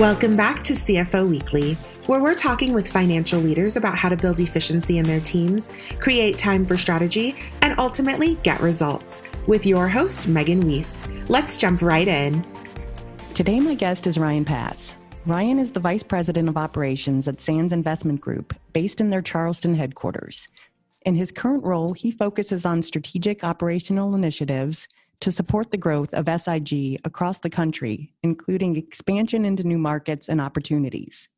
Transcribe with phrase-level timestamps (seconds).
[0.00, 1.74] Welcome back to CFO Weekly,
[2.06, 6.38] where we're talking with financial leaders about how to build efficiency in their teams, create
[6.38, 9.20] time for strategy, and ultimately get results.
[9.46, 11.06] With your host, Megan Weiss.
[11.28, 12.42] Let's jump right in.
[13.34, 14.96] Today, my guest is Ryan Pass.
[15.26, 19.74] Ryan is the Vice President of Operations at Sands Investment Group, based in their Charleston
[19.74, 20.48] headquarters.
[21.02, 24.88] In his current role, he focuses on strategic operational initiatives
[25.20, 30.40] to support the growth of SIG across the country, including expansion into new markets and
[30.40, 31.28] opportunities.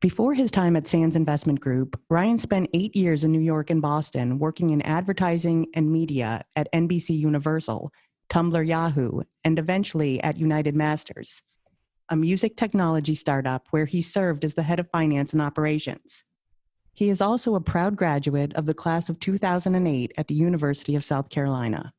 [0.00, 3.80] Before his time at Sands Investment Group, Ryan spent eight years in New York and
[3.80, 7.90] Boston working in advertising and media at NBC Universal,
[8.28, 11.42] Tumblr Yahoo, and eventually at United Masters,
[12.10, 16.24] a music technology startup where he served as the head of finance and operations.
[16.92, 21.04] He is also a proud graduate of the class of 2008 at the University of
[21.04, 21.94] South Carolina.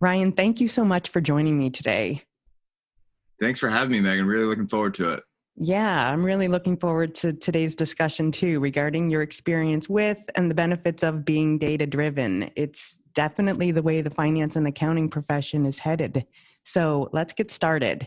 [0.00, 2.22] Ryan, thank you so much for joining me today.
[3.40, 4.26] Thanks for having me, Megan.
[4.26, 5.22] Really looking forward to it.
[5.58, 10.54] Yeah, I'm really looking forward to today's discussion too regarding your experience with and the
[10.54, 12.50] benefits of being data driven.
[12.56, 16.26] It's definitely the way the finance and accounting profession is headed.
[16.64, 18.06] So let's get started.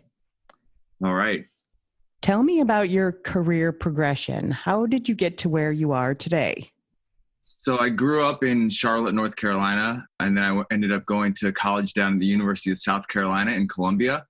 [1.04, 1.46] All right.
[2.22, 4.52] Tell me about your career progression.
[4.52, 6.70] How did you get to where you are today?
[7.62, 11.52] So I grew up in Charlotte, North Carolina, and then I ended up going to
[11.52, 14.26] college down at the University of South Carolina in Columbia.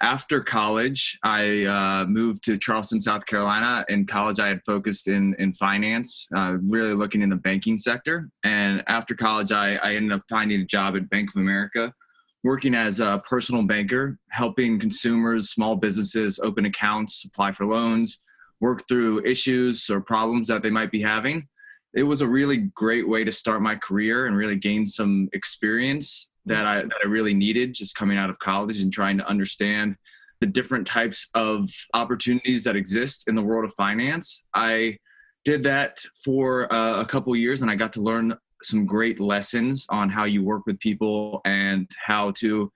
[0.00, 3.84] After college, I uh, moved to Charleston, South Carolina.
[3.88, 8.28] In college, I had focused in in finance, uh, really looking in the banking sector.
[8.44, 11.94] And after college, I, I ended up finding a job at Bank of America,
[12.42, 18.20] working as a personal banker, helping consumers, small businesses open accounts, apply for loans,
[18.60, 21.48] work through issues or problems that they might be having
[21.96, 26.30] it was a really great way to start my career and really gain some experience
[26.44, 29.96] that I that I really needed just coming out of college and trying to understand
[30.40, 34.44] the different types of opportunities that exist in the world of finance.
[34.54, 34.98] I
[35.46, 39.86] did that for uh, a couple years and I got to learn some great lessons
[39.88, 42.70] on how you work with people and how to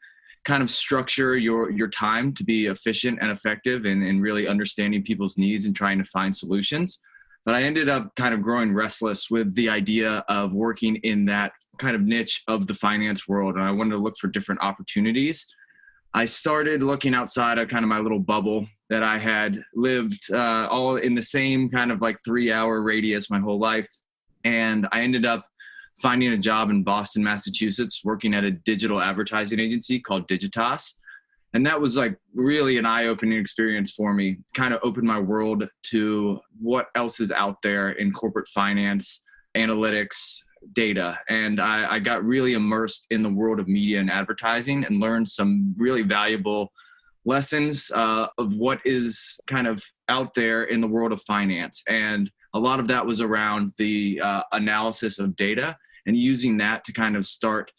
[0.44, 5.02] kind of structure your your time to be efficient and effective and, and really understanding
[5.02, 7.00] people's needs and trying to find solutions
[7.44, 11.52] but I ended up kind of growing restless with the idea of working in that
[11.78, 13.54] kind of niche of the finance world.
[13.54, 15.46] And I wanted to look for different opportunities.
[16.12, 20.66] I started looking outside of kind of my little bubble that I had lived uh,
[20.68, 23.88] all in the same kind of like three hour radius my whole life.
[24.44, 25.44] And I ended up
[26.02, 30.94] finding a job in Boston, Massachusetts, working at a digital advertising agency called Digitas
[31.52, 34.38] and that was like really an eye-opening experience for me.
[34.54, 39.22] Kind of opened my world to what else is out there in corporate finance
[39.56, 41.18] analytics data.
[41.28, 45.26] And I, I, got really immersed in the world of media and advertising and learned
[45.26, 46.70] some really valuable
[47.24, 51.82] lessons uh, of what is kind of out there in the world of finance.
[51.88, 56.84] And a lot of that was around the uh, analysis of data and using that
[56.84, 57.72] to kind of start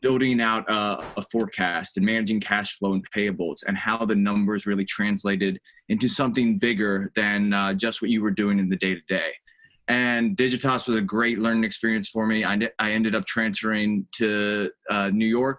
[0.00, 4.66] building out a, a, forecast and managing cash flow and payables and how the numbers
[4.66, 8.94] really translated into something bigger than uh, just what you were doing in the day
[8.94, 9.32] to day.
[9.88, 12.44] And Digitas was a great learning experience for me.
[12.44, 15.58] I, I ended up transferring to uh, New York,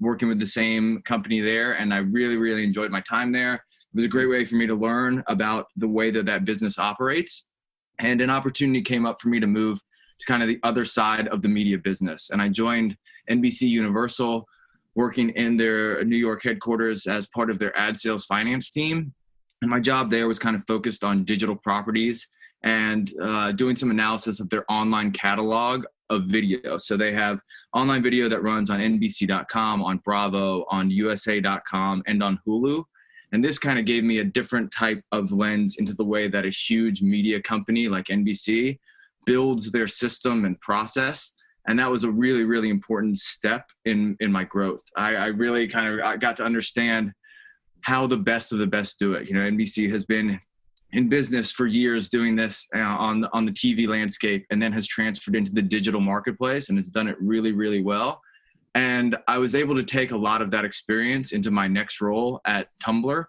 [0.00, 3.54] working with the same company there, and I really, really enjoyed my time there.
[3.54, 6.78] It was a great way for me to learn about the way that that business
[6.78, 7.46] operates.
[8.00, 9.80] And an opportunity came up for me to move
[10.18, 12.30] to kind of the other side of the media business.
[12.30, 12.96] And I joined
[13.30, 14.46] NBC Universal,
[14.94, 19.14] working in their New York headquarters as part of their ad sales finance team.
[19.62, 22.28] And my job there was kind of focused on digital properties
[22.64, 26.78] and uh, doing some analysis of their online catalog of video.
[26.78, 27.40] So they have
[27.74, 32.82] online video that runs on NBC.com, on Bravo, on USA.com, and on Hulu.
[33.32, 36.46] And this kind of gave me a different type of lens into the way that
[36.46, 38.78] a huge media company like NBC
[39.28, 41.34] builds their system and process.
[41.68, 44.82] And that was a really really important step in in my growth.
[44.96, 47.12] I, I really kind of I got to understand
[47.82, 49.28] how the best of the best do it.
[49.28, 50.40] You know nbc has been
[50.92, 54.86] in business for years doing this uh, on on the tv landscape and then has
[54.86, 58.22] transferred into the digital marketplace and has done it really really well.
[58.74, 62.40] And i was able to take a lot of that experience into my next role
[62.46, 63.26] at tumblr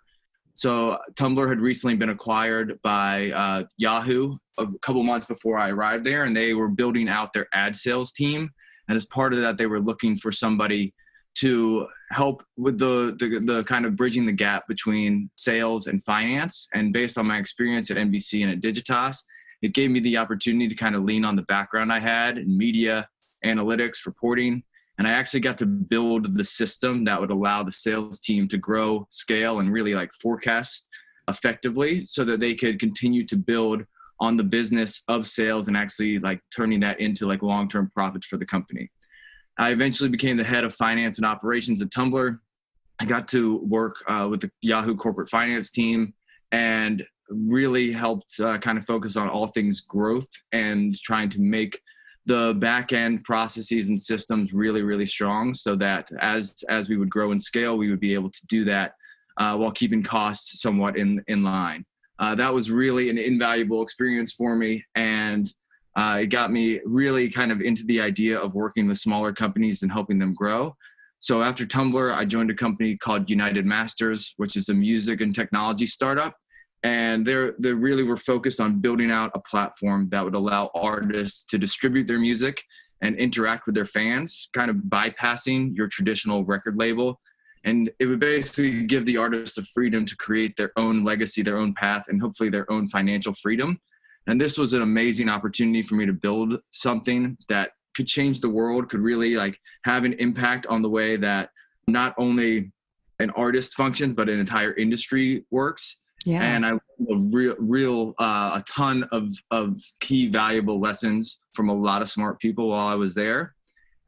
[0.60, 6.04] so Tumblr had recently been acquired by uh, Yahoo a couple months before I arrived
[6.04, 8.50] there, and they were building out their ad sales team.
[8.90, 10.94] And as part of that, they were looking for somebody
[11.36, 16.68] to help with the, the, the kind of bridging the gap between sales and finance.
[16.74, 19.24] And based on my experience at NBC and at Digitas,
[19.62, 22.58] it gave me the opportunity to kind of lean on the background I had in
[22.58, 23.08] media,
[23.46, 24.64] analytics, reporting,
[25.00, 28.57] And I actually got to build the system that would allow the sales team to
[28.57, 30.90] grow, scale, and really like forecast
[31.30, 33.84] effectively so that they could continue to build
[34.19, 38.36] on the business of sales and actually like turning that into like long-term profits for
[38.36, 38.92] the company.
[39.57, 42.38] I eventually became the head of finance and operations at Tumblr.
[43.00, 46.13] I got to work uh, with the Yahoo corporate finance team
[46.51, 51.80] and really helped uh, kind of focus on all things growth and trying to make
[52.25, 57.10] the back end processes and systems really really strong so that as as we would
[57.10, 58.94] grow and scale we would be able to do that
[59.38, 61.86] uh, while keeping costs somewhat in in line.
[62.19, 65.54] Uh, that was really an invaluable experience for me and
[65.95, 69.81] uh, it got me really kind of into the idea of working with smaller companies
[69.81, 70.75] and helping them grow.
[71.19, 75.33] So after tumblr i joined a company called united masters which is a music and
[75.33, 76.36] technology startup
[76.84, 81.44] and they're they really were focused on building out a platform that would allow artists
[81.46, 82.64] to distribute their music
[83.02, 87.20] and interact with their fans kind of bypassing your traditional record label.
[87.66, 91.58] And it would basically give the artists the freedom to create their own legacy their
[91.58, 93.80] own path and hopefully their own financial freedom.
[94.28, 98.50] And this was an amazing opportunity for me to build something that could change the
[98.50, 101.50] world could really like have an impact on the way that
[101.88, 102.72] not only
[103.20, 106.44] an artist functions but an entire industry works yeah.
[106.44, 106.71] And I
[107.07, 112.39] real, real, uh, a ton of, of key valuable lessons from a lot of smart
[112.39, 113.56] people while I was there.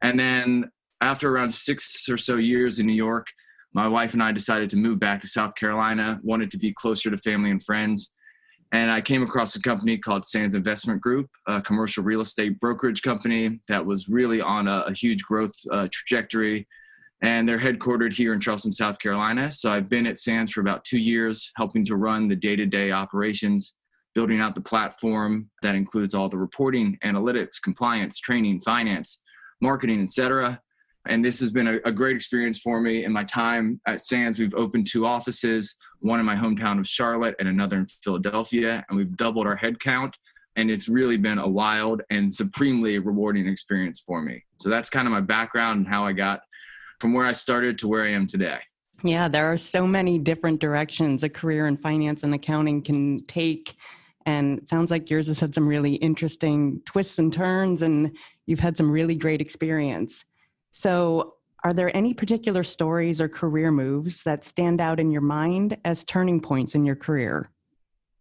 [0.02, 0.70] And then
[1.00, 3.26] after around six or so years in New York,
[3.74, 7.10] my wife and I decided to move back to South Carolina, wanted to be closer
[7.10, 8.12] to family and friends.
[8.72, 13.02] And I came across a company called Sands Investment Group, a commercial real estate brokerage
[13.02, 16.66] company that was really on a, a huge growth uh, trajectory
[17.22, 19.52] and they're headquartered here in Charleston, South Carolina.
[19.52, 22.66] So I've been at Sands for about two years, helping to run the day to
[22.66, 23.76] day operations,
[24.12, 29.22] building out the platform that includes all the reporting, analytics, compliance, training, finance,
[29.60, 30.60] marketing, etc.
[31.06, 33.04] And this has been a, a, great experience for me.
[33.04, 37.34] In my time at Sands, we've opened two offices, one in my hometown of Charlotte
[37.38, 40.12] and another in Philadelphia, and we've doubled our headcount.
[40.54, 44.44] And it's really been a wild and supremely rewarding experience for me.
[44.56, 46.42] So that's kind of my background and how I got
[47.02, 48.60] from where I started to where I am today.
[49.02, 53.74] Yeah, there are so many different directions a career in finance and accounting can take.
[54.24, 58.16] And it sounds like yours has had some really interesting twists and turns, and
[58.46, 60.24] you've had some really great experience.
[60.70, 61.34] So,
[61.64, 66.04] are there any particular stories or career moves that stand out in your mind as
[66.04, 67.50] turning points in your career?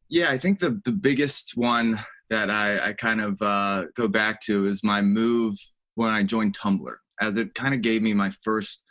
[0.09, 4.41] Yeah, I think the, the biggest one that I, I kind of uh, go back
[4.41, 5.55] to is my move
[5.93, 8.83] when I joined Tumblr as it kind of gave me my first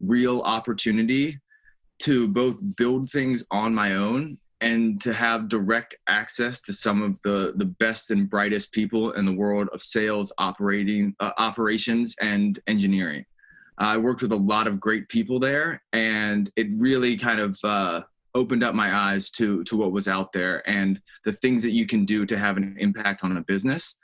[0.00, 1.38] real opportunity
[2.00, 7.20] to both build things on my own and to have direct access to some of
[7.22, 12.58] the the best and brightest people in the world of sales operating uh, operations and
[12.66, 13.24] engineering.
[13.78, 18.02] I worked with a lot of great people there and it really kind of uh,
[18.34, 21.86] opened up my eyes to to what was out there and the things that you
[21.86, 23.96] can do to have an impact on a business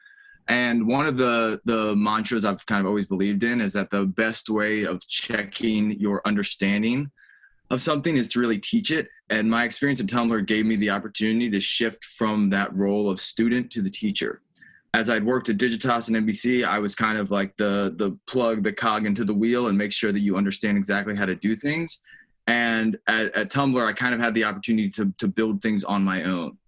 [0.48, 4.04] and one of the the mantras I've kind of always believed in is that the
[4.04, 7.10] best way of checking your understanding
[7.70, 9.08] of something is to really teach it.
[9.30, 13.20] And my experience at Tumblr gave me the opportunity to shift from that role of
[13.20, 14.42] student to the teacher.
[14.92, 18.62] As I'd worked at Digitas and NBC, I was kind of like the the plug,
[18.62, 21.56] the cog into the wheel, and make sure that you understand exactly how to do
[21.56, 22.00] things.
[22.46, 26.04] And at, at Tumblr, I kind of had the opportunity to to build things on
[26.04, 26.58] my own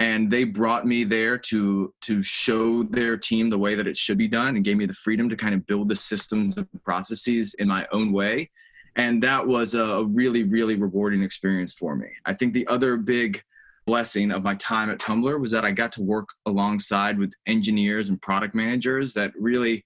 [0.00, 4.18] and they brought me there to to show their team the way that it should
[4.18, 7.54] be done and gave me the freedom to kind of build the systems and processes
[7.58, 8.50] in my own way.
[8.96, 12.08] And that was a really really rewarding experience for me.
[12.24, 13.42] I think the other big
[13.86, 18.10] blessing of my time at tumblr was that i got to work alongside with engineers
[18.10, 19.84] and product managers that really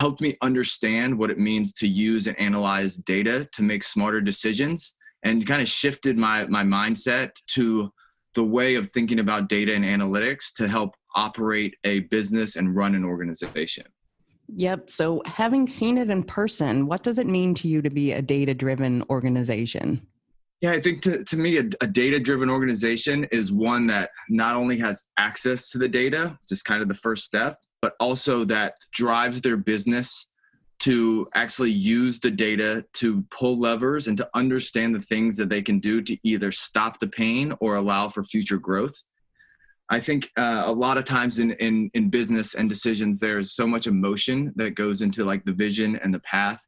[0.00, 4.96] helped me understand what it means to use and analyze data to make smarter decisions
[5.22, 7.90] and kind of shifted my my mindset to
[8.34, 12.94] the way of thinking about data and analytics to help operate a business and run
[12.94, 13.84] an organization.
[14.56, 14.90] Yep.
[14.90, 18.22] So, having seen it in person, what does it mean to you to be a
[18.22, 20.06] data driven organization?
[20.60, 24.56] Yeah, I think to, to me, a, a data driven organization is one that not
[24.56, 28.44] only has access to the data, which is kind of the first step, but also
[28.44, 30.30] that drives their business
[30.80, 35.62] to actually use the data to pull levers and to understand the things that they
[35.62, 39.02] can do to either stop the pain or allow for future growth.
[39.90, 43.66] I think uh, a lot of times in, in in business and decisions, there's so
[43.66, 46.66] much emotion that goes into like the vision and the path,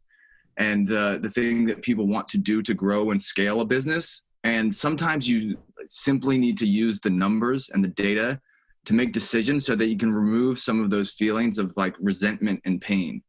[0.56, 4.24] and the the thing that people want to do to grow and scale a business.
[4.42, 8.40] And sometimes you simply need to use the numbers and the data
[8.86, 12.62] to make decisions so that you can remove some of those feelings of like resentment
[12.64, 13.22] and pain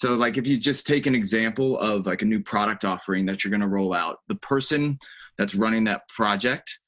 [0.00, 3.44] So, like, if you just take an example of like a new product offering that
[3.44, 4.98] you're going to roll out, the person
[5.36, 6.78] that's running that project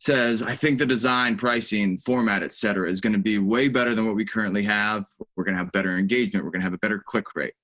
[0.00, 3.94] says, I think the design, pricing, format, et cetera, is going to be way better
[3.94, 5.04] than what we currently have.
[5.36, 6.44] We're going to have better engagement.
[6.44, 7.54] We're going to have a better click rate.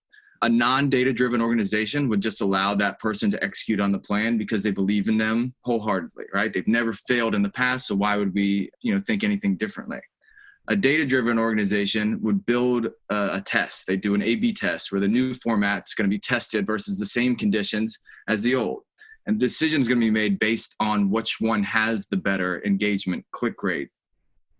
[0.42, 4.38] A non data driven organization would just allow that person to execute on the plan
[4.38, 6.52] because they believe in them wholeheartedly, right?
[6.52, 7.88] They've never failed in the past.
[7.88, 9.98] So why would we, you know, think anything differently?
[10.68, 13.86] A data driven organization would build a, a, test.
[13.86, 16.66] They do an A B test where the new format is going to be tested
[16.66, 17.98] versus the same conditions
[18.28, 18.82] as the old.
[19.26, 22.64] And the decision is going to be made based on which one has the better
[22.64, 23.88] engagement, click rate,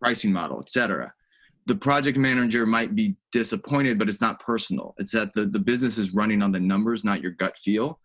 [0.00, 1.12] pricing model, etc.
[1.66, 4.94] The project manager might be disappointed, but it's not personal.
[4.98, 8.00] It's that the, the business is running on the numbers, not your gut feel.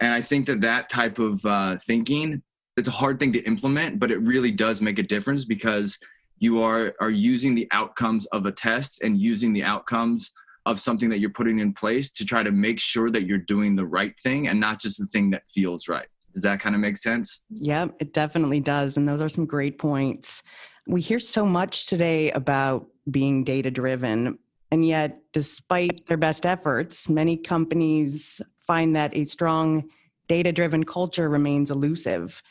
[0.00, 2.42] And I think that that type of uh, thinking,
[2.76, 5.98] it's a hard thing to implement, but it really does make a difference because
[6.38, 10.32] you are are using the outcomes of a test and using the outcomes
[10.66, 13.76] of something that you're putting in place to try to make sure that you're doing
[13.76, 16.08] the right thing and not just the thing that feels right.
[16.34, 17.42] Does that kind of make sense?
[17.50, 20.42] Yeah it definitely does and those are some great points.
[20.88, 24.38] We hear so much today about being data driven
[24.70, 29.84] and yet despite their best efforts many companies find that a strong
[30.28, 32.42] data driven culture remains elusive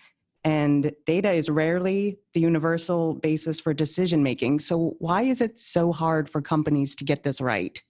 [0.46, 4.60] and data is rarely the universal basis for decision making.
[4.60, 7.82] So, why is it so hard for companies to get this right?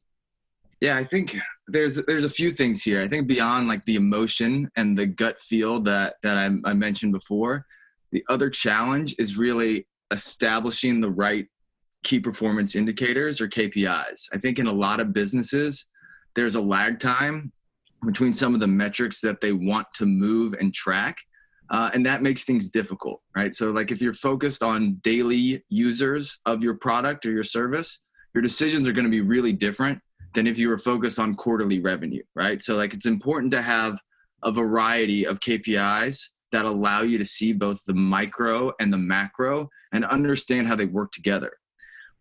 [0.80, 3.02] Yeah, I think there's there's a few things here.
[3.02, 7.12] I think beyond like the emotion and the gut feel that that I, I mentioned
[7.12, 7.66] before,
[8.12, 11.48] the other challenge is really establishing the right
[12.06, 14.30] key performance indicators or KPIs.
[14.32, 15.88] I think in a lot of businesses,
[16.36, 17.52] there's a lag time
[18.06, 21.18] between some of the metrics that they want to move and track
[21.70, 23.54] uh, and that makes things difficult, right?
[23.54, 28.02] So, like if you're focused on daily users of your product or your service,
[28.34, 30.00] your decisions are going to be really different
[30.34, 32.62] than if you were focused on quarterly revenue, right?
[32.62, 34.00] So, like it's important to have
[34.44, 39.70] a variety of KPIs that allow you to see both the micro and the macro
[39.92, 41.52] and understand how they work together.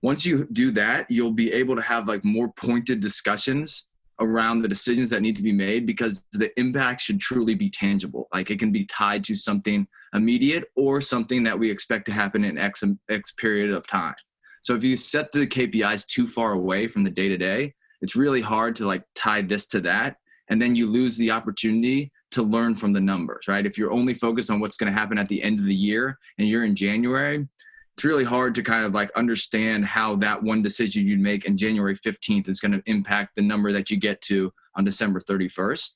[0.02, 3.86] Once you do that, you'll be able to have like more pointed discussions
[4.20, 8.28] around the decisions that need to be made because the impact should truly be tangible.
[8.32, 12.44] Like it can be tied to something immediate or something that we expect to happen
[12.44, 14.14] in X, X period of time.
[14.62, 18.16] So if you set the KPIs too far away from the day to day, it's
[18.16, 20.16] really hard to like tie this to that.
[20.48, 23.64] And then you lose the opportunity to learn from the numbers, right?
[23.64, 26.18] If you're only focused on what's going to happen at the end of the year
[26.38, 27.46] and you're in January,
[27.96, 31.56] it's really hard to kind of like understand how that one decision you'd make in
[31.56, 35.94] January 15th is going to impact the number that you get to on December 31st.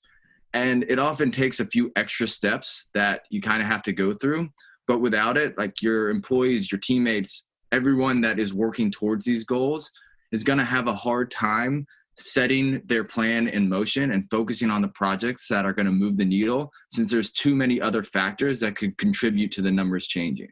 [0.55, 4.13] And it often takes a few extra steps that you kind of have to go
[4.13, 4.49] through.
[4.87, 9.91] But without it, like your employees, your teammates, everyone that is working towards these goals
[10.31, 11.85] is going to have a hard time
[12.17, 16.17] setting their plan in motion and focusing on the projects that are going to move
[16.17, 20.49] the needle since there's too many other factors that could contribute to the numbers changing.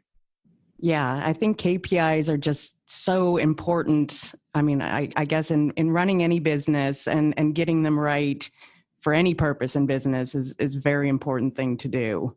[0.79, 4.33] Yeah, I think KPIs are just so important.
[4.53, 8.49] I mean, I, I, guess in, in running any business and, and getting them right
[9.01, 12.35] for any purpose in business is is very important thing to do.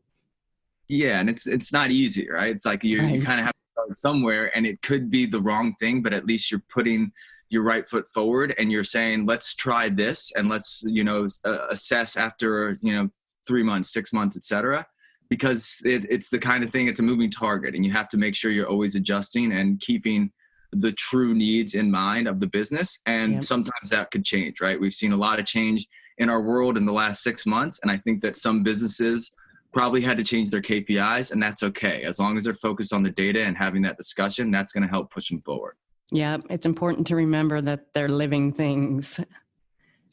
[0.88, 2.50] Yeah, and it's it's not easy, right?
[2.50, 3.14] It's like you right.
[3.14, 6.12] you kind of have to start somewhere, and it could be the wrong thing, but
[6.12, 7.12] at least you're putting
[7.48, 11.68] your right foot forward, and you're saying, "Let's try this, and let's you know uh,
[11.68, 13.08] assess after you know
[13.46, 14.86] three months, six months, etc."
[15.30, 18.18] because it, it's the kind of thing it's a moving target and you have to
[18.18, 20.30] make sure you're always adjusting and keeping
[20.72, 23.42] the true needs in mind of the business and yep.
[23.42, 24.78] sometimes that could change right?
[24.78, 25.86] We've seen a lot of change
[26.18, 29.32] in our world in the last six months and i think that some businesses
[29.72, 32.02] probably had to change their kpis and that's okay.
[32.02, 34.88] As long as they're focused on the data and having that discussion that's going to
[34.88, 35.76] help push them forward.
[36.10, 39.20] Yeah it's important to remember that they're living things.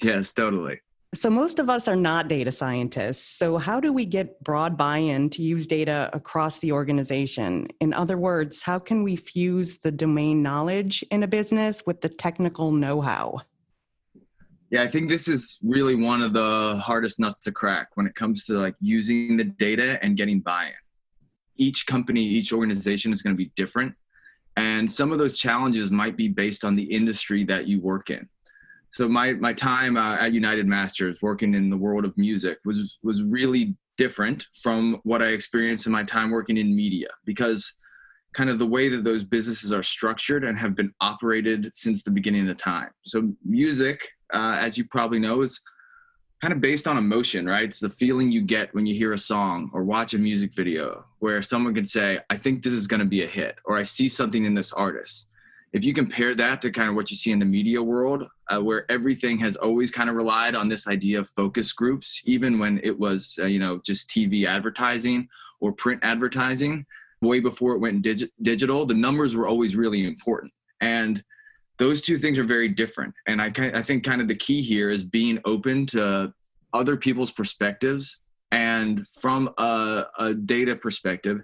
[0.02, 0.80] Yes totally
[1.18, 3.26] so, most of us are not data scientists.
[3.38, 7.68] So, how do we get broad buy in to use data across the organization?
[7.82, 12.10] In other words, how can we fuse the domain knowledge in a business with the
[12.10, 13.42] technical know how?
[14.70, 18.16] Yeah, I think this is really one of the hardest nuts to crack when it
[18.16, 20.74] comes to like using the data and getting buy in.
[21.56, 23.96] Each company, each organization is going to be different.
[24.56, 28.28] And some of those challenges might be based on the industry that you work in
[28.98, 32.98] so my my time uh, at United Masters working in the world of music was
[33.04, 37.76] was really different from what I experienced in my time working in media because
[38.34, 42.10] kind of the way that those businesses are structured and have been operated since the
[42.10, 42.90] beginning of time.
[43.04, 44.00] So music,
[44.34, 45.62] uh, as you probably know, is
[46.42, 47.66] kind of based on emotion, right?
[47.66, 51.06] It's the feeling you get when you hear a song or watch a music video
[51.20, 53.84] where someone can say, I think this is going to be a hit, or I
[53.84, 55.30] see something in this artist
[55.74, 58.62] if you compare that to kind of what you see in the media world, uh,
[58.62, 62.80] where everything has always kind of relied on this idea of focus groups, even when
[62.84, 65.28] it was, uh, you know, just TV advertising
[65.60, 66.86] or print advertising,
[67.22, 70.54] way before it went dig- digital, the numbers were always really important.
[70.80, 71.24] And
[71.78, 73.14] those two things are very different.
[73.28, 76.34] And I, I think kind of the key here is being open to
[76.74, 78.20] other people's perspectives
[78.52, 81.42] and from a, a data perspective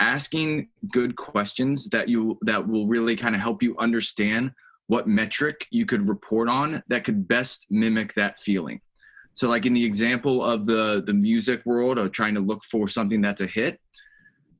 [0.00, 4.50] asking good questions that you that will really kind of help you understand
[4.86, 8.80] what metric you could report on that could best mimic that feeling.
[9.32, 12.88] So like in the example of the the music world of trying to look for
[12.88, 13.80] something that's a hit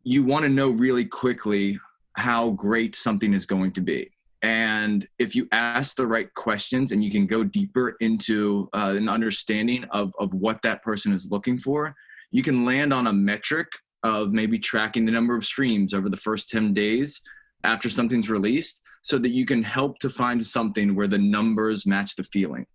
[0.07, 1.79] you want to know really quickly
[2.17, 4.11] how great something is going to be.
[4.43, 9.09] And if you ask the right questions and you can go deeper into uh, an
[9.09, 11.97] understanding of, of what that person is looking for
[12.35, 13.69] you can land on a metric
[14.05, 17.21] of maybe tracking the number of streams over the first 10 days
[17.65, 22.15] after something's released so that you can help to find something where the numbers match
[22.15, 22.67] the feeling.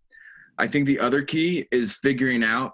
[0.57, 2.74] I think the other key is figuring out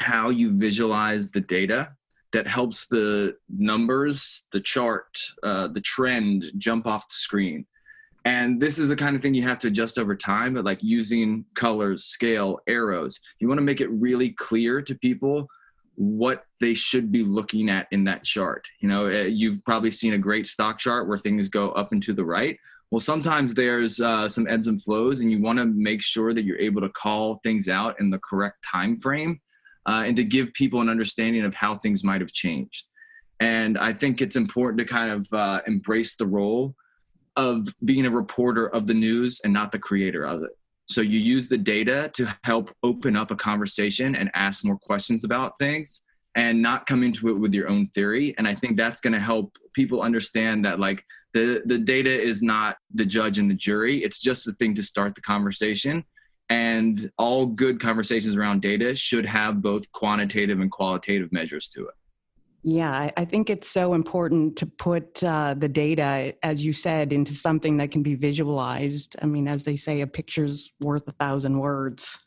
[0.00, 1.92] how you visualize the data
[2.32, 7.66] that helps the numbers, the chart, uh, the trend jump off the screen.
[8.24, 10.82] And this is the kind of thing you have to adjust over time, but like
[10.82, 15.48] using colors, scale, arrows, you want to make it really clear to people
[16.00, 18.66] what they should be looking at in that chart.
[18.80, 22.02] You know, eh, you've probably seen a great stock chart where things go up and
[22.04, 22.58] to the right.
[22.90, 26.44] Well, sometimes there's uh, some ebbs and flows, and you want to make sure that
[26.44, 29.42] you're able to call things out in the correct time frame,
[29.84, 32.86] uh, and to give people an understanding of how things might have changed.
[33.38, 36.74] And I think it's important to kind of uh, embrace the role
[37.36, 40.50] of being a reporter of the news and not the creator of it.
[40.90, 45.22] So you use the data to help open up a conversation and ask more questions
[45.22, 46.02] about things
[46.34, 48.34] and not come into it with your own theory.
[48.38, 52.42] And I think that's going to help people understand that like the the data is
[52.42, 54.02] not the judge and the jury.
[54.02, 56.04] It's just the thing to start the conversation.
[56.48, 61.94] And all good conversations around data should have both quantitative and qualitative measures to it.
[62.62, 67.34] Yeah, I, think it's so important to put uh, the data, as you said, into
[67.34, 69.16] something that can be visualized.
[69.22, 72.18] I mean, as they say, a picture's worth a thousand words.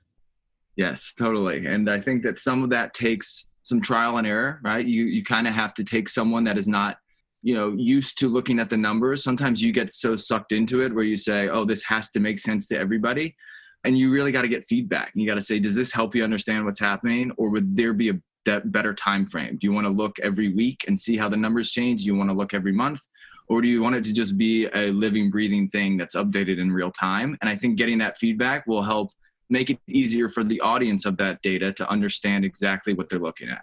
[0.76, 1.68] Yes, totally.
[1.68, 4.86] And I think that some of that takes some trial and error, right?
[4.86, 6.98] You you kind of have to take someone that is not,
[7.44, 9.24] you know, used to looking at the numbers.
[9.24, 12.40] Sometimes you get so sucked into it where you say, "Oh, this has to make
[12.40, 13.36] sense to everybody."
[13.84, 15.12] And you really got to get feedback.
[15.14, 18.10] You got to say, "Does this help you understand what's happening or would there be
[18.10, 19.58] a that better time frame?
[19.58, 22.02] Do you want to look every week and see how the numbers change?
[22.02, 23.02] Do you want to look every month?
[23.48, 26.72] Or do you want it to just be a living, breathing thing that's updated in
[26.72, 27.38] real time?
[27.42, 29.12] And I think getting that feedback will help
[29.50, 33.50] make it easier for the audience of that data to understand exactly what they're looking
[33.50, 33.62] at.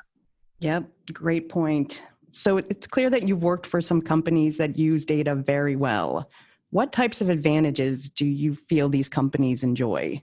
[0.61, 2.03] Yep, great point.
[2.33, 6.31] So it's clear that you've worked for some companies that use data very well.
[6.71, 10.23] What types of advantages do you feel these companies enjoy?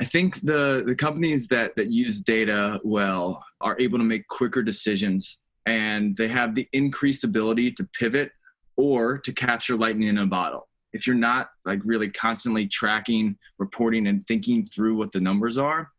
[0.00, 4.62] I think the the companies that that use data well are able to make quicker
[4.62, 8.32] decisions and they have the increased ability to pivot
[8.76, 10.68] or to capture lightning in a bottle.
[10.92, 15.90] If you're not like really constantly tracking, reporting and thinking through what the numbers are,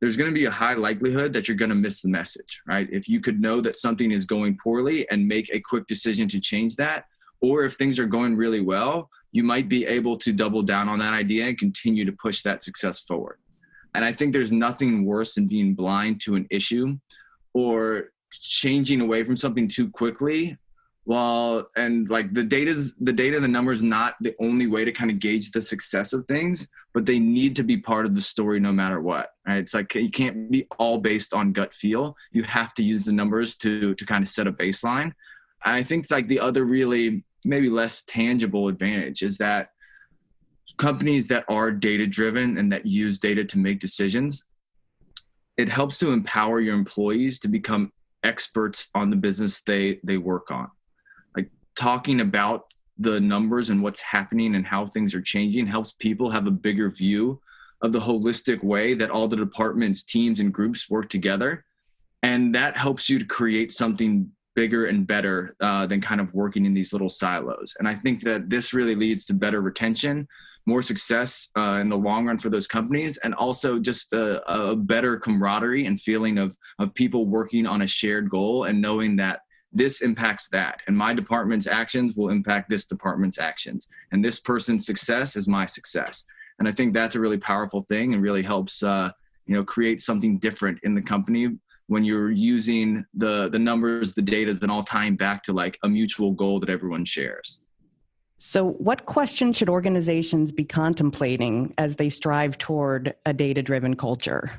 [0.00, 2.88] there's going to be a high likelihood that you're going to miss the message, right?
[2.90, 6.40] If you could know that something is going poorly and make a quick decision to
[6.40, 7.04] change that,
[7.40, 10.98] or if things are going really well, you might be able to double down on
[11.00, 13.38] that idea and continue to push that success forward.
[13.94, 16.98] And I think there's nothing worse than being blind to an issue
[17.52, 20.56] or changing away from something too quickly
[21.04, 25.10] while and like the data's the data the numbers not the only way to kind
[25.10, 28.60] of gauge the success of things but they need to be part of the story
[28.60, 29.58] no matter what right?
[29.58, 32.16] It's like you can't be all based on gut feel.
[32.30, 35.12] You have to use the numbers to to kind of set a baseline.
[35.64, 39.70] And i think like the other really maybe less tangible advantage is that
[40.76, 44.46] companies that are data driven and that use data to make decisions
[45.56, 47.92] it helps to empower your employees to become
[48.24, 50.68] experts on the business they they work on.
[51.36, 52.66] Like talking about
[52.98, 56.90] the numbers and what's happening and how things are changing helps people have a bigger
[56.90, 57.40] view
[57.82, 61.64] of the holistic way that all the departments teams and groups work together.
[62.22, 66.66] And that helps you to create something bigger and better uh, than kind of working
[66.66, 67.74] in these little silos.
[67.78, 70.28] And I think that this really leads to better retention,
[70.66, 74.76] more success uh, in the long run for those companies, and also just a, a
[74.76, 79.40] better camaraderie and feeling of of people working on a shared goal and knowing that
[79.72, 84.84] this impacts that and my department's actions will impact this department's actions and this person's
[84.84, 86.26] success is my success
[86.58, 89.10] and i think that's a really powerful thing and really helps uh,
[89.46, 91.48] you know create something different in the company
[91.92, 95.88] when you're using the the numbers the data and all tying back to like a
[95.88, 97.60] mutual goal that everyone shares
[98.38, 104.50] So, what questions should organizations be contemplating as they strive toward a data driven culture?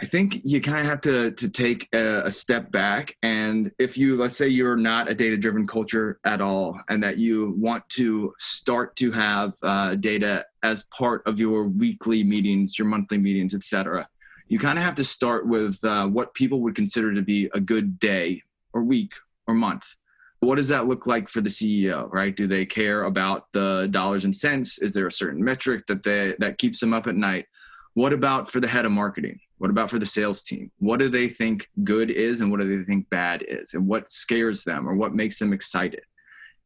[0.00, 3.96] I think you kind of have to to take a, a, step back, and if
[3.96, 7.88] you let's say you're not a data driven culture at all, and that you want
[7.90, 13.54] to start to have uh, data as part of your weekly meetings, your monthly meetings,
[13.54, 14.06] etc.,
[14.48, 17.60] you kind of have to start with uh, what people would consider to be a
[17.60, 19.14] good day or week
[19.46, 19.96] or month
[20.40, 22.34] what does that look like for the CEO, right?
[22.34, 24.78] Do they care about the dollars and cents?
[24.78, 27.46] Is there a certain metric that they that keeps them up at night?
[27.94, 29.40] What about for the head of marketing?
[29.58, 30.70] What about for the sales team?
[30.78, 33.72] What do they think good is and what do they think bad is?
[33.72, 36.02] And what scares them or what makes them excited?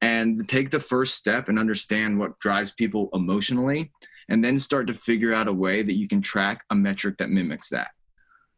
[0.02, 3.92] And take the first step and understand what drives people emotionally
[4.30, 7.28] and then start to figure out a way that you can track a metric that
[7.28, 7.90] mimics that.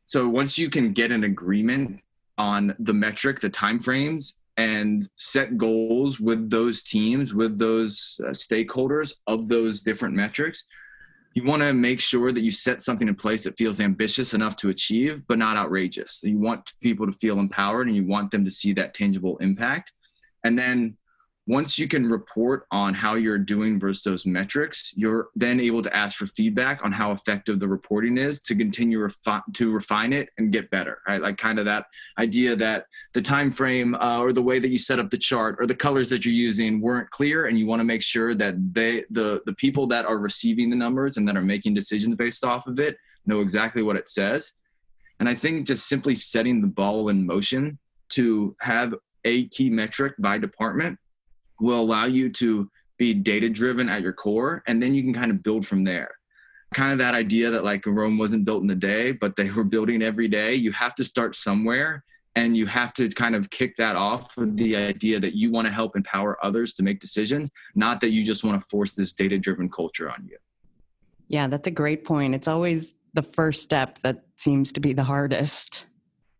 [0.07, 2.01] So once you can get an agreement
[2.39, 9.15] on the metric, the timeframes, and set goals with those teams, with those uh, stakeholders
[9.27, 10.67] of those different metrics.
[11.35, 14.57] You want to make sure that you set something in place that feels ambitious enough
[14.57, 16.21] to achieve, but not outrageous.
[16.23, 19.93] You want people to feel empowered and you want them to see that tangible impact.
[20.45, 20.99] And then
[21.49, 25.95] once you can report on how you're doing versus those metrics, you're then able to
[25.95, 30.29] ask for feedback on how effective the reporting is to continue refi- to refine it
[30.39, 31.01] and get better.
[31.07, 34.69] Right, like kind of that idea that the time frame uh, or the way that
[34.69, 37.67] you set up the chart or the colors that you're using weren't clear, and you
[37.67, 41.27] want to make sure that they the the people that are receiving the numbers and
[41.27, 44.53] that are making decisions based off of it know exactly what it says.
[45.19, 47.79] And I think just simply setting the ball in motion
[48.11, 50.99] to have a key metric by department
[51.63, 55.31] will allow you to be data driven at your core and then you can kind
[55.31, 56.11] of build from there.
[56.75, 59.65] Kind of that idea that like rome wasn't built in a day but they were
[59.65, 60.55] building every day.
[60.55, 64.57] You have to start somewhere and you have to kind of kick that off with
[64.57, 68.25] the idea that you want to help empower others to make decisions not that you
[68.25, 70.37] just want to force this data driven culture on you.
[71.29, 72.35] Yeah that's a great point.
[72.35, 75.87] It's always the first step that seems to be the hardest.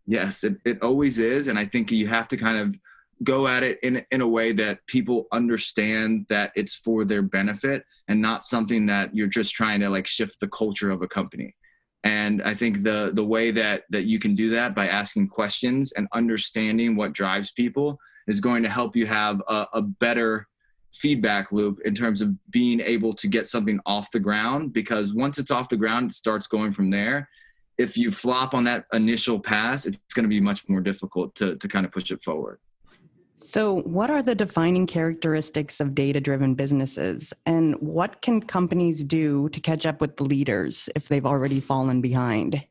[0.07, 2.79] Yes it, it always is and i think you have to kind of
[3.25, 7.85] go at it in in a way that people understand that it's for their benefit
[8.09, 11.55] and not something that you're just trying to like shift the culture of a company.
[12.05, 15.93] And i think the the way that that you can do that by asking questions
[15.93, 20.49] and understanding what drives people is going to help you have a, a better
[20.93, 25.39] feedback loop in terms of being able to get something off the ground because once
[25.39, 27.29] it's off the ground it starts going from there.
[27.79, 31.57] If you flop on that initial pass it's going to be much more difficult to
[31.57, 32.59] to kind of push it forward
[33.43, 37.33] so, what are the defining characteristics of data driven businesses?
[37.45, 42.01] And what can companies do to catch up with the leaders if they've already fallen
[42.01, 42.65] behind?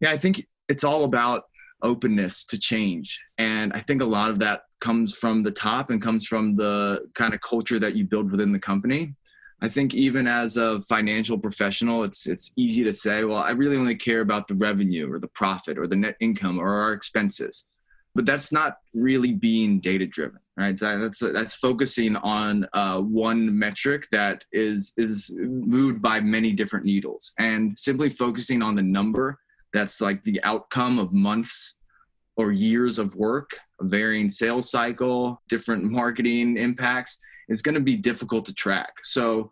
[0.00, 1.44] Yeah, I think it's all about
[1.82, 3.20] openness to change.
[3.38, 7.08] And I think a lot of that comes from the top and comes from the
[7.14, 9.14] kind of culture that you build within the company.
[9.60, 13.76] I think even as a financial professional, it's it's easy to say, well, I really
[13.76, 17.66] only care about the revenue or the profit or the net income or our expenses
[18.14, 24.06] but that's not really being data driven right that's that's focusing on uh, one metric
[24.12, 29.38] that is is moved by many different needles and simply focusing on the number
[29.72, 31.78] that's like the outcome of months
[32.36, 33.50] or years of work
[33.80, 38.92] varying sales cycle different marketing impacts is going to be difficult to track.
[39.02, 39.50] So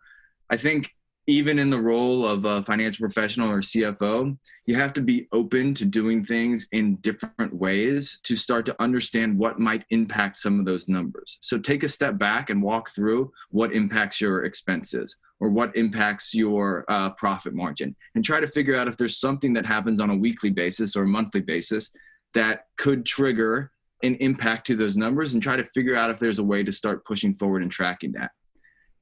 [0.49, 0.91] i think
[1.27, 5.73] even in the role of a financial professional or CFO, you have to be open
[5.75, 10.65] to doing things in different ways to start to understand what might impact some of
[10.65, 11.37] those numbers.
[11.41, 16.33] So take a step back and walk through what impacts your expenses or what impacts
[16.33, 20.09] your uh, profit margin and try to figure out if there's something that happens on
[20.09, 21.91] a weekly basis or monthly basis
[22.33, 23.71] that could trigger
[24.03, 26.71] an impact to those numbers and try to figure out if there's a way to
[26.71, 28.31] start pushing forward and tracking that.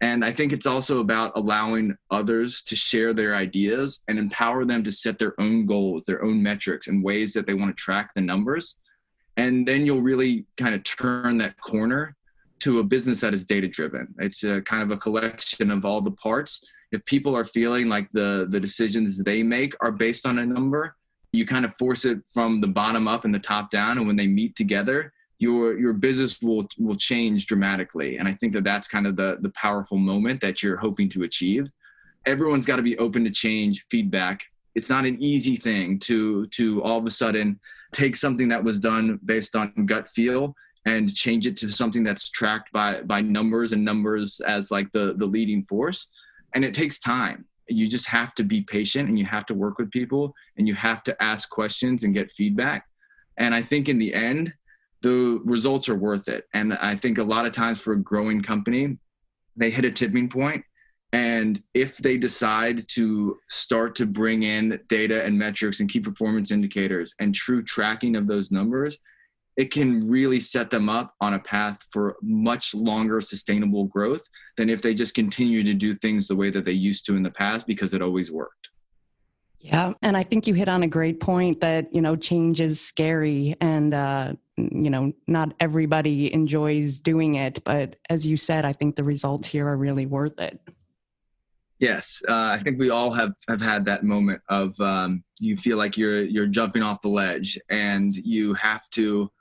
[0.02, 4.84] And I think it's also about allowing others to share their ideas and empower them
[4.84, 8.10] to set their own goals, their own metrics, and ways that they want to track
[8.16, 8.78] the numbers.
[9.38, 12.16] And then you'll really kind of turn that corner
[12.62, 14.08] to a business that is data driven.
[14.18, 16.64] It's a kind of a collection of all the parts.
[16.92, 20.96] If people are feeling like the, the decisions they make are based on a number,
[21.32, 24.00] you kind of force it from the bottom up and the top down.
[24.00, 28.18] And when they meet together, your your business will will change dramatically.
[28.18, 31.24] And i think that that's kind of the the powerful moment that you're hoping to
[31.24, 31.68] achieve.
[32.28, 34.42] Everyone's got to be open to change feedback.
[34.76, 37.60] It's not an easy thing to to all of a sudden
[37.92, 40.54] take something that was done based on gut feel
[40.86, 45.16] and change it to something that's tracked by by numbers and numbers as like the
[45.18, 46.08] the leading force.
[46.54, 47.46] And it takes time.
[47.68, 50.76] You just have to be patient and you have to work with people and you
[50.76, 52.86] have to ask questions and get feedback.
[53.38, 54.54] And i think in the end
[55.02, 56.48] the results are worth it.
[56.54, 58.98] And I think a lot of times for a growing company,
[59.56, 60.64] they hit a tipping point
[61.14, 66.52] and if they decide to start to bring in data and metrics and key performance
[66.52, 68.98] indicators and true tracking of those numbers,
[69.58, 74.24] it can really set them up on a path for much longer sustainable growth
[74.56, 77.24] than if they just continue to do things the way that they used to in
[77.24, 78.70] the past because it always worked.
[79.60, 82.82] Yeah, and I think you hit on a great point that you know change is
[82.82, 84.34] scary, and uh,
[84.71, 87.63] you know not everybody enjoys doing it.
[87.63, 90.60] But as you said, I think the results here are really worth it.
[91.80, 95.78] Yes, uh, I think we all have have had that moment of um, you feel
[95.78, 99.32] like you're you're jumping off the ledge, and you have to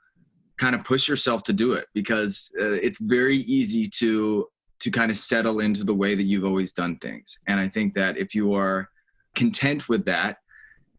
[0.57, 4.47] kind of push yourself to do it because uh, it's very easy to
[4.79, 7.37] to kind of settle into the way that you've always done things.
[7.47, 8.89] And I think that if you are
[9.35, 10.37] content with that,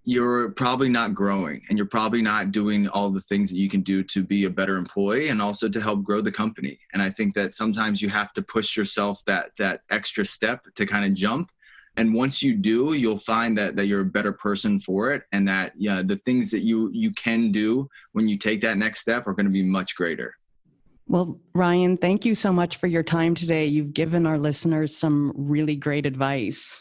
[0.04, 3.82] you're probably not growing and you're probably not doing all the things that you can
[3.82, 7.08] do to be a better employee and also to help grow the company and i
[7.08, 11.14] think that sometimes you have to push yourself that that extra step to kind of
[11.14, 11.50] jump
[11.96, 15.46] and once you do you'll find that that you're a better person for it and
[15.46, 19.26] that yeah the things that you you can do when you take that next step
[19.28, 20.34] are going to be much greater
[21.08, 23.66] well, Ryan, thank you so much for your time today.
[23.66, 26.80] You've given our listeners some really great advice.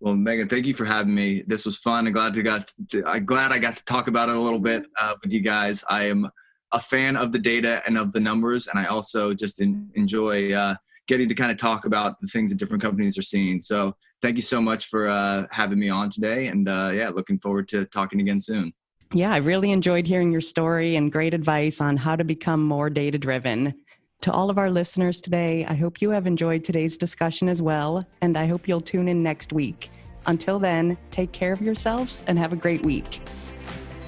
[0.00, 1.44] Well, Megan, thank you for having me.
[1.46, 2.06] This was fun.
[2.06, 2.72] I'm glad to got.
[2.88, 5.40] To, I'm glad I got to talk about it a little bit uh, with you
[5.40, 5.84] guys.
[5.90, 6.28] I am
[6.72, 10.52] a fan of the data and of the numbers, and I also just in, enjoy
[10.54, 10.74] uh,
[11.06, 13.60] getting to kind of talk about the things that different companies are seeing.
[13.60, 17.38] So, thank you so much for uh, having me on today, and uh, yeah, looking
[17.38, 18.72] forward to talking again soon.
[19.12, 22.88] Yeah, I really enjoyed hearing your story and great advice on how to become more
[22.88, 23.74] data driven.
[24.22, 28.06] To all of our listeners today, I hope you have enjoyed today's discussion as well,
[28.20, 29.90] and I hope you'll tune in next week.
[30.26, 33.22] Until then, take care of yourselves and have a great week.